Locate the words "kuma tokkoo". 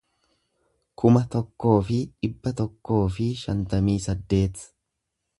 1.01-1.75